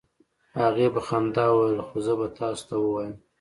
هغې 0.61 0.87
په 0.93 0.99
خندا 1.07 1.45
وویل: 1.51 1.79
"خو 1.87 1.95
زه 2.05 2.13
به 2.19 2.27
تاسو 2.39 2.63
ته 2.69 2.75
ووایم، 2.81 3.15